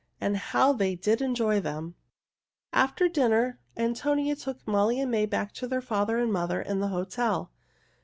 [0.19, 1.93] And how they did enjoy them!
[2.73, 6.87] After dinner Antonio took Molly and May back to their father and mother in the
[6.87, 7.51] hotel.